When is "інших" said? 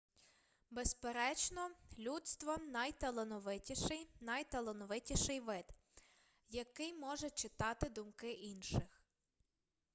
8.31-9.01